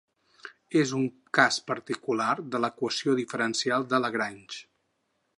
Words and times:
És 0.79 0.93
un 0.99 1.03
cas 1.39 1.59
particular 1.67 2.31
de 2.55 2.61
l'equació 2.63 3.15
diferencial 3.19 3.85
de 3.93 4.01
Lagrange. 4.05 4.63